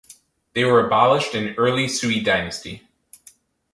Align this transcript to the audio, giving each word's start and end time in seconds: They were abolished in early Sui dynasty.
They 0.55 0.63
were 0.63 0.83
abolished 0.83 1.35
in 1.35 1.53
early 1.59 1.87
Sui 1.87 2.21
dynasty. 2.21 2.87